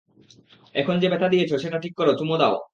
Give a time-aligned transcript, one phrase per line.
[0.75, 2.55] এখন যে ব্যথা দিয়েছ, সেটা ঠিক করো, চুমো দেও।